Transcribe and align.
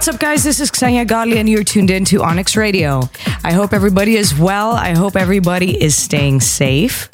What's 0.00 0.08
up, 0.08 0.18
guys? 0.18 0.44
This 0.44 0.60
is 0.60 0.70
Ksenia 0.70 1.06
Gali, 1.06 1.36
and 1.36 1.46
you're 1.46 1.62
tuned 1.62 1.90
in 1.90 2.06
to 2.06 2.22
Onyx 2.22 2.56
Radio. 2.56 3.02
I 3.44 3.52
hope 3.52 3.74
everybody 3.74 4.16
is 4.16 4.34
well. 4.34 4.70
I 4.70 4.96
hope 4.96 5.14
everybody 5.14 5.78
is 5.78 5.94
staying 5.94 6.40
safe. 6.40 7.10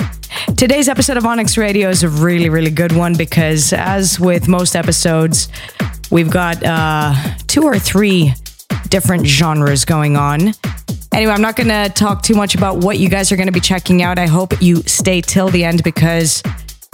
Today's 0.57 0.89
episode 0.89 1.17
of 1.17 1.27
Onyx 1.27 1.59
Radio 1.59 1.89
is 1.89 2.05
a 2.05 2.09
really, 2.09 2.49
really 2.49 2.71
good 2.71 2.93
one 2.93 3.17
because, 3.17 3.73
as 3.73 4.21
with 4.21 4.47
most 4.47 4.77
episodes, 4.77 5.49
we've 6.13 6.31
got 6.31 6.63
uh, 6.63 7.13
two 7.49 7.65
or 7.65 7.77
three 7.77 8.33
different 8.89 9.27
genres 9.27 9.85
going 9.85 10.17
on. 10.17 10.53
Anyway, 11.13 11.33
I'm 11.33 11.43
not 11.43 11.57
going 11.57 11.71
to 11.71 11.93
talk 11.93 12.23
too 12.23 12.37
much 12.37 12.55
about 12.55 12.77
what 12.77 13.01
you 13.01 13.09
guys 13.09 13.33
are 13.33 13.37
going 13.37 13.49
to 13.49 13.53
be 13.53 13.59
checking 13.59 14.05
out. 14.05 14.17
I 14.17 14.29
hope 14.29 14.63
you 14.63 14.77
stay 14.83 15.21
till 15.23 15.49
the 15.49 15.65
end 15.65 15.83
because 15.83 16.41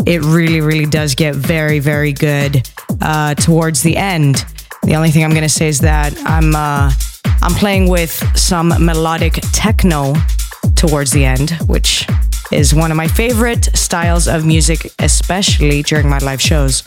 it 0.07 0.23
really, 0.23 0.63
really 0.63 0.87
does 0.87 1.15
get 1.15 1.35
very, 1.35 1.81
very 1.81 2.15
good 2.15 2.67
uh, 3.03 3.35
towards 3.35 3.83
the 3.83 3.99
end. 3.99 4.47
The 4.83 4.95
only 4.97 5.11
thing 5.11 5.25
I'm 5.25 5.33
gonna 5.33 5.49
say 5.49 5.69
is 5.69 5.81
that 5.81 6.13
I'm 6.25 6.55
uh, 6.55 6.93
I'm 7.41 7.55
playing 7.55 7.89
with 7.89 8.13
some 8.37 8.69
melodic 8.69 9.35
techno 9.53 10.15
towards 10.75 11.13
the 11.13 11.25
end, 11.25 11.51
which 11.67 12.07
is 12.51 12.75
one 12.75 12.91
of 12.91 12.97
my 12.97 13.09
favorite 13.09 13.69
styles 13.75 14.29
of 14.29 14.45
music, 14.45 14.93
especially 14.99 15.83
during 15.83 16.09
my 16.09 16.19
live 16.19 16.41
shows. 16.41 16.83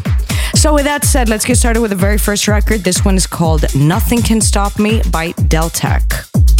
So, 0.53 0.73
with 0.73 0.85
that 0.85 1.03
said, 1.03 1.29
let's 1.29 1.45
get 1.45 1.57
started 1.57 1.81
with 1.81 1.91
the 1.91 1.97
very 1.97 2.17
first 2.17 2.47
record. 2.47 2.81
This 2.81 3.03
one 3.03 3.15
is 3.15 3.27
called 3.27 3.63
Nothing 3.75 4.21
Can 4.21 4.41
Stop 4.41 4.77
Me 4.79 5.01
by 5.11 5.31
Deltek. 5.33 6.54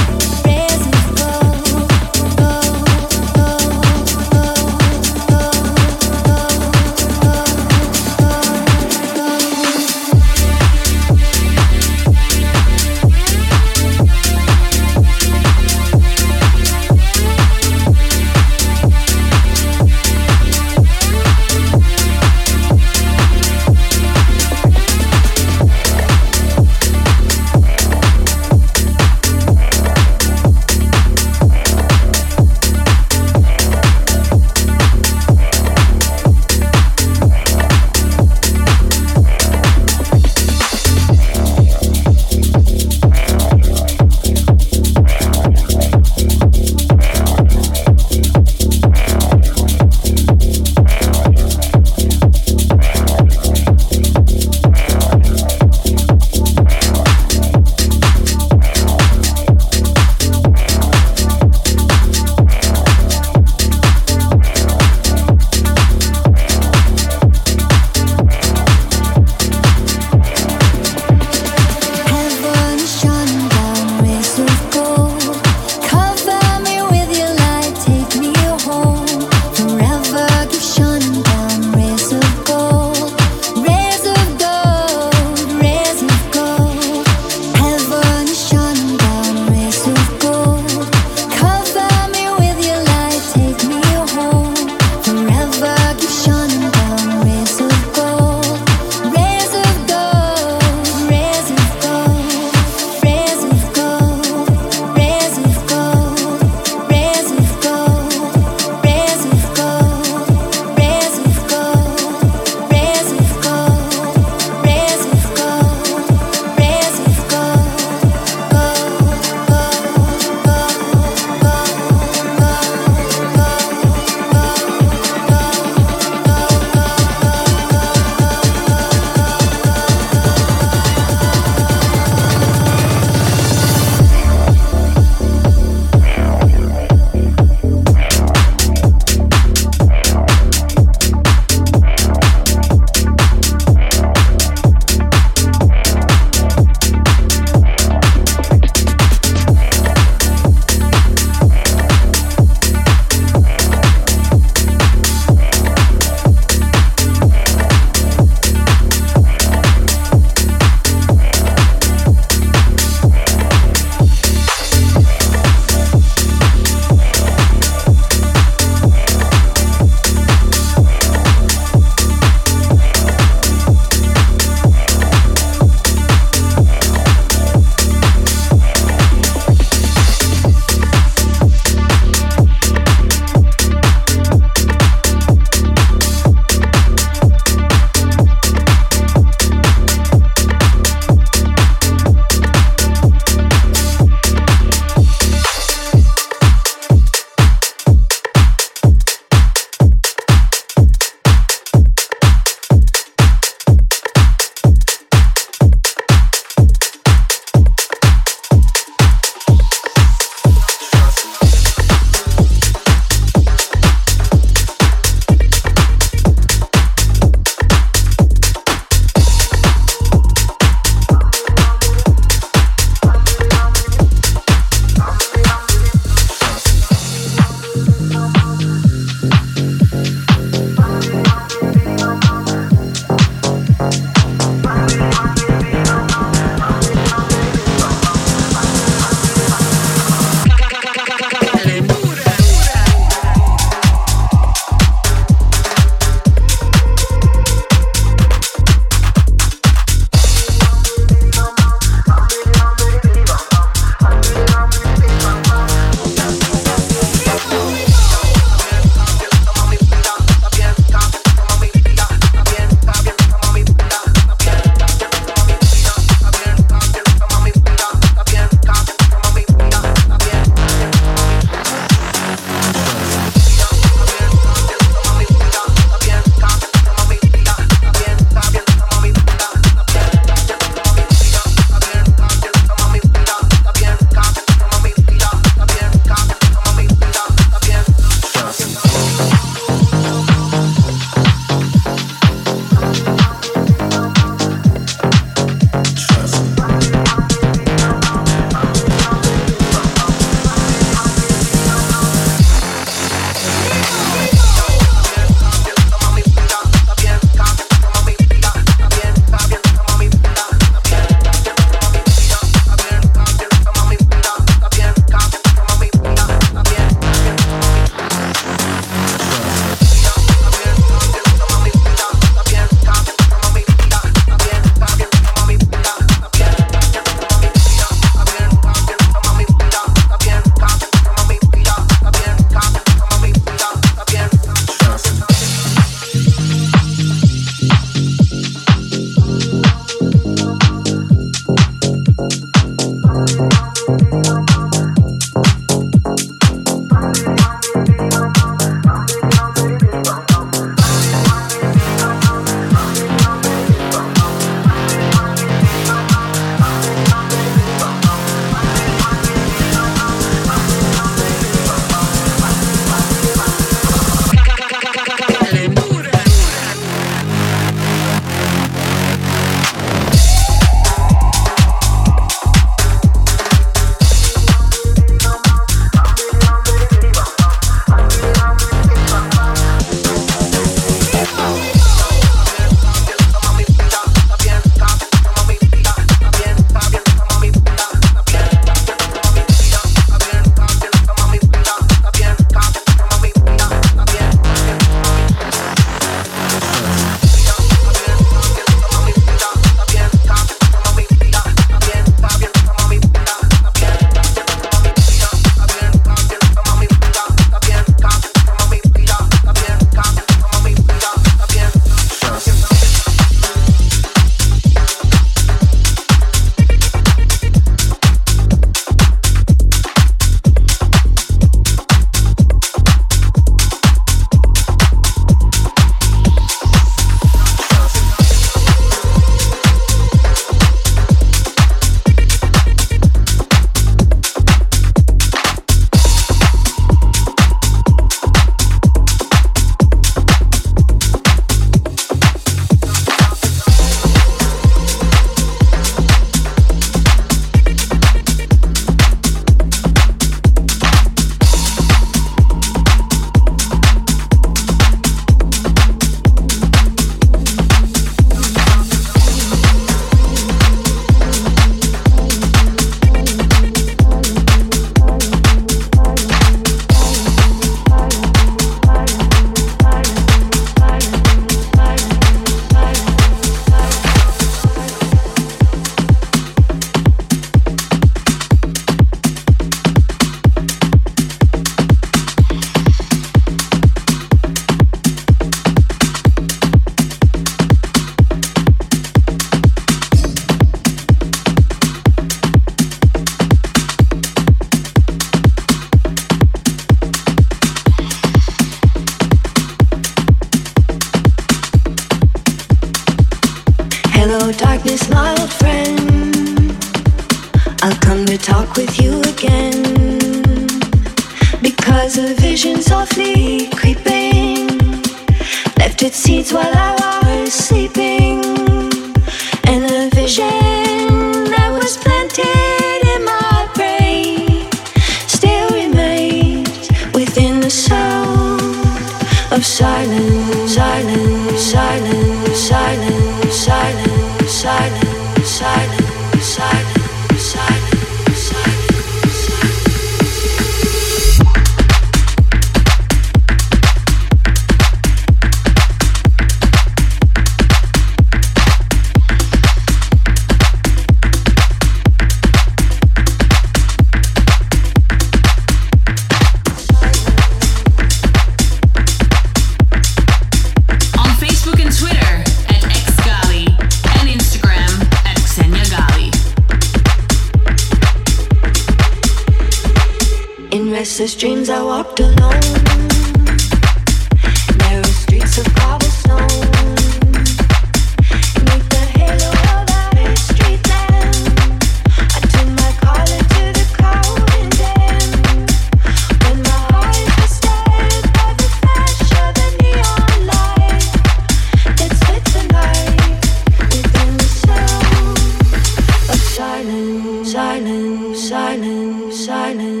silent, 598.51 599.33
silent. 599.33 600.00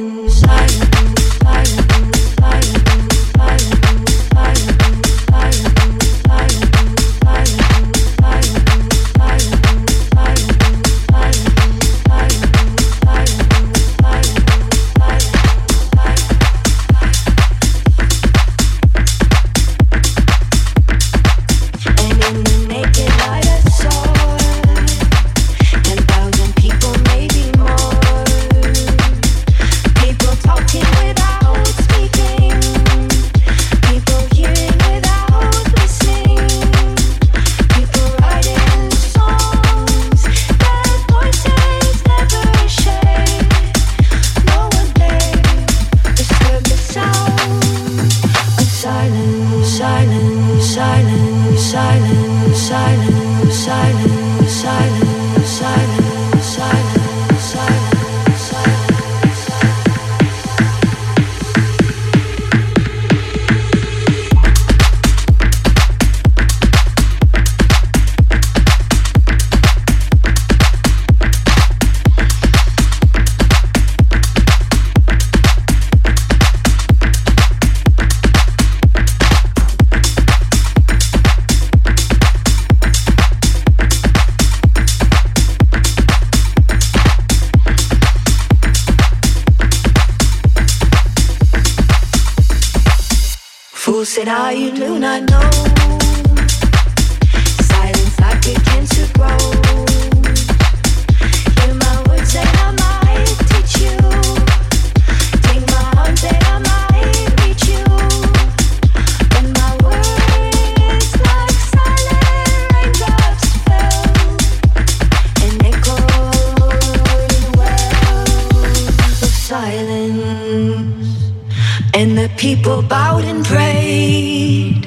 people 122.61 122.83
bowed 122.83 123.23
and 123.23 123.43
prayed 123.43 124.83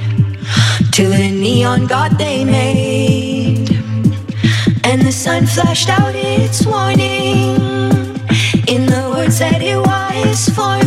to 0.93 1.09
the 1.09 1.29
neon 1.29 1.89
god 1.89 2.17
they 2.17 2.45
made. 2.45 3.69
And 4.85 5.03
the 5.03 5.11
sun 5.11 5.45
flashed 5.47 5.89
out 5.89 6.15
its 6.15 6.65
warning 6.65 7.57
in 8.69 8.87
the 8.87 9.13
words 9.13 9.41
that 9.41 9.61
it 9.61 9.77
was 9.77 10.49
for. 10.51 10.84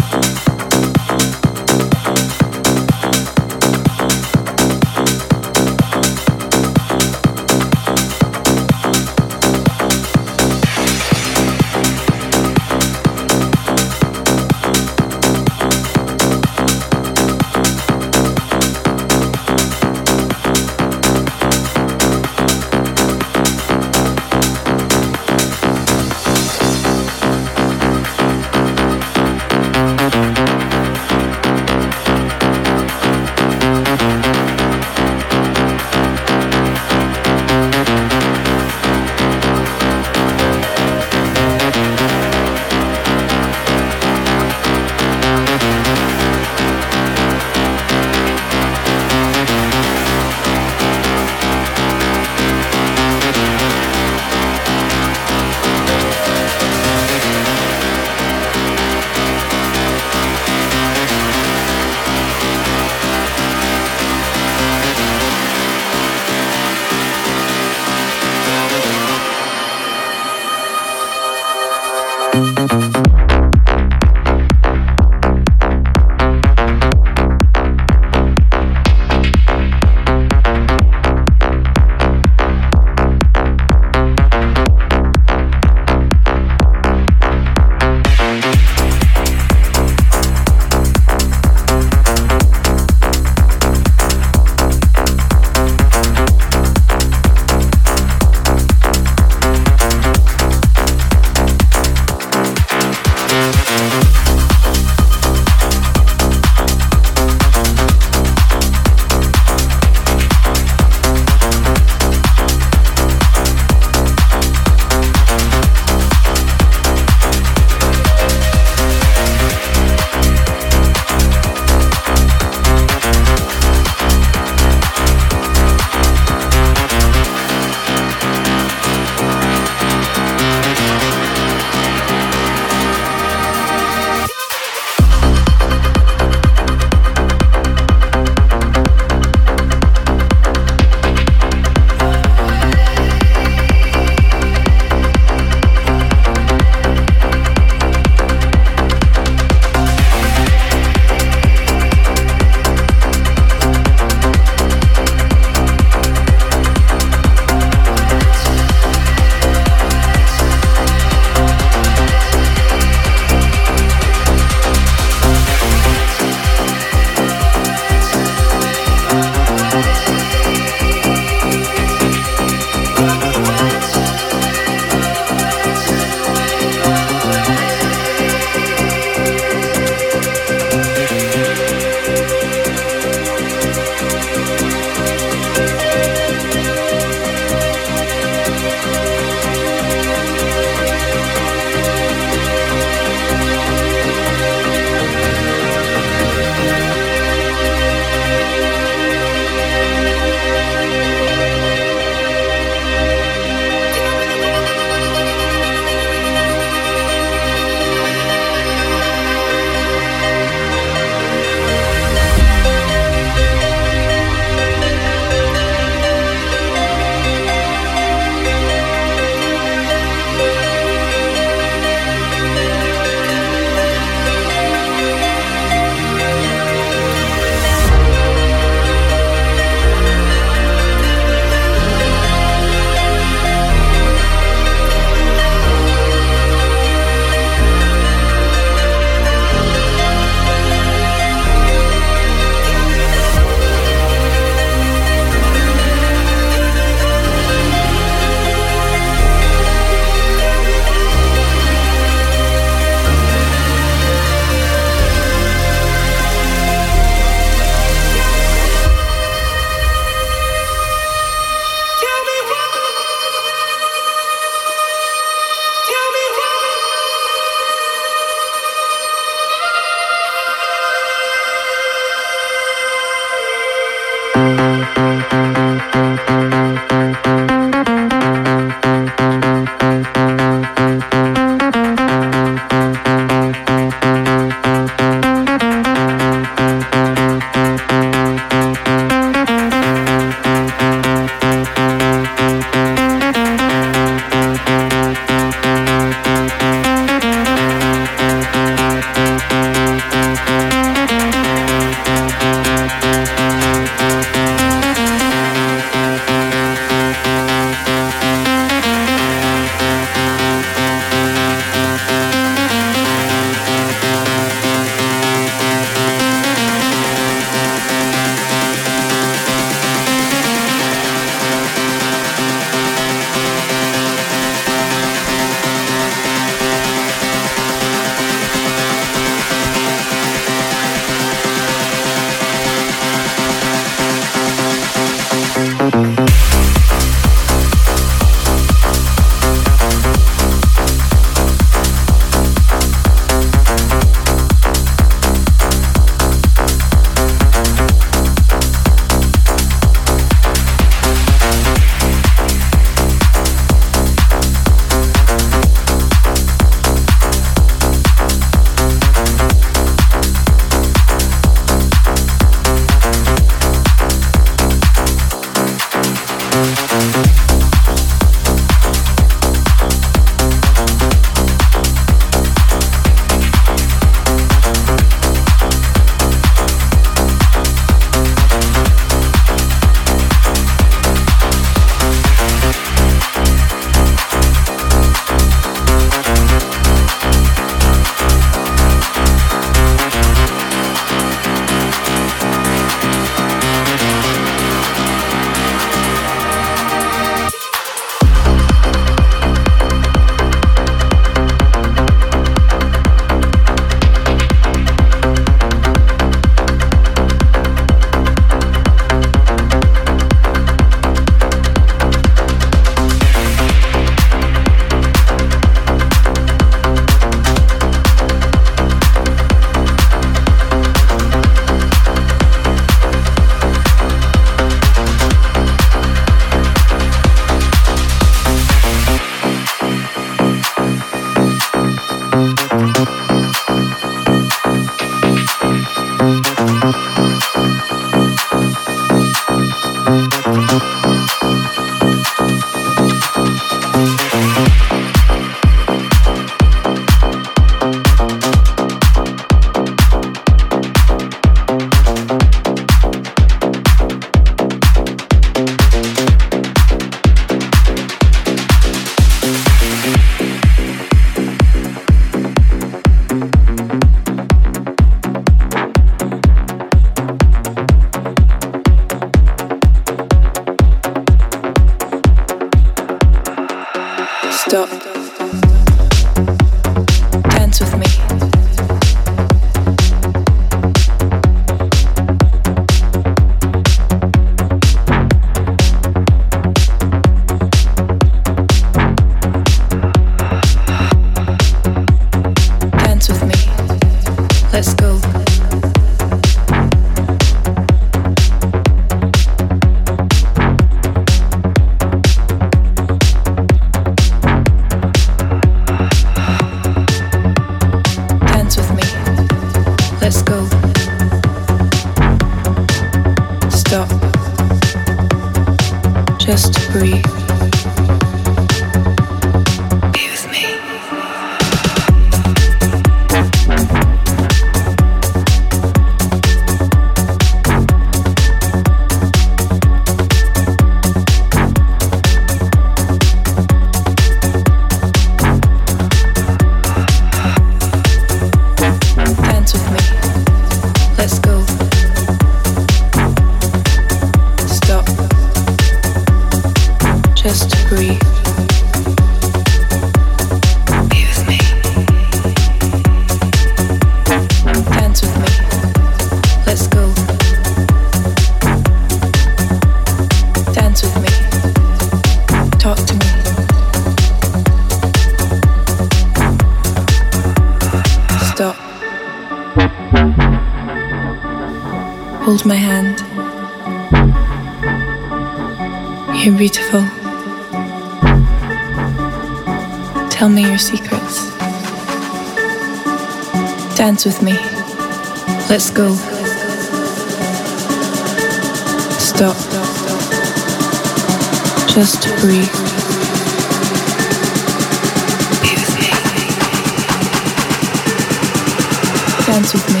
Dance 599.60 599.74
with 599.74 599.88
me. 599.92 600.00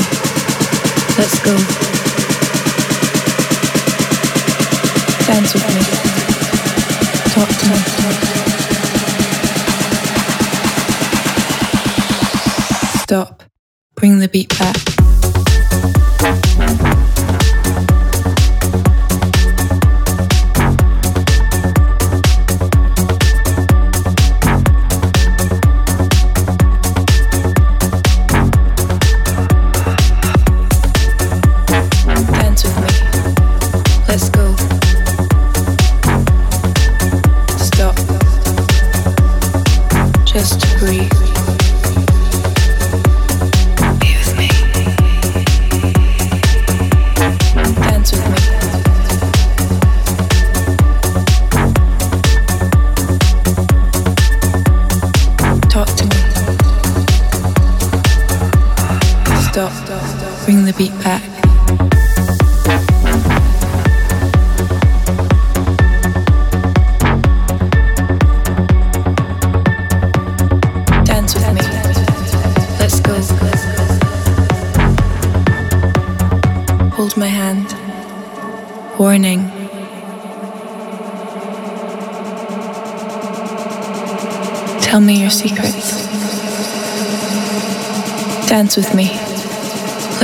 Let's 1.18 1.38
go. 1.40 1.52
Dance 5.26 5.52
with 5.52 5.68
me. 5.74 5.82
Talk 7.34 7.48
to 7.58 7.66
me. 7.68 7.76
Stop. 13.02 13.42
Bring 13.96 14.18
the 14.20 14.28
beat 14.28 14.58
back. 14.58 14.89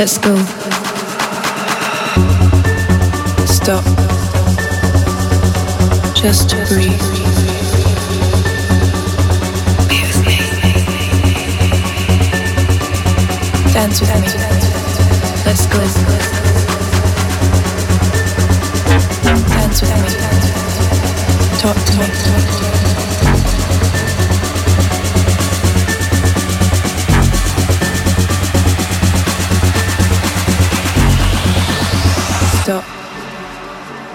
Let's 0.06 0.18
go. 0.18 0.36
Stop. 3.44 3.84
Just 6.14 6.50
to 6.50 6.64
breathe. 6.68 6.92
Dance 13.72 14.00
with 14.00 14.14
me. 14.14 14.35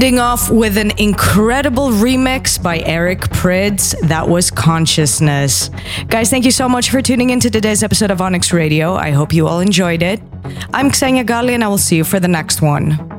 Ending 0.00 0.18
off 0.18 0.48
with 0.50 0.78
an 0.78 0.92
incredible 0.96 1.90
remix 1.90 2.60
by 2.60 2.78
Eric 2.78 3.20
Prydz. 3.20 3.94
That 4.08 4.26
was 4.26 4.50
Consciousness. 4.50 5.68
Guys, 6.08 6.30
thank 6.30 6.46
you 6.46 6.50
so 6.50 6.70
much 6.70 6.88
for 6.88 7.02
tuning 7.02 7.28
into 7.28 7.50
today's 7.50 7.82
episode 7.82 8.10
of 8.10 8.22
Onyx 8.22 8.50
Radio. 8.50 8.94
I 8.94 9.10
hope 9.10 9.34
you 9.34 9.46
all 9.46 9.60
enjoyed 9.60 10.02
it. 10.02 10.22
I'm 10.72 10.90
Xenia 10.90 11.22
Gali, 11.22 11.50
and 11.50 11.62
I 11.62 11.68
will 11.68 11.76
see 11.76 11.96
you 11.96 12.04
for 12.04 12.18
the 12.18 12.28
next 12.28 12.62
one. 12.62 13.09